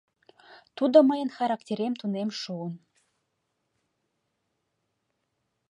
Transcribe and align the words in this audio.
Тудо 0.77 0.97
мыйын 1.09 1.29
характерем 1.37 1.93
тунем 1.99 2.29
шуын. 2.41 2.73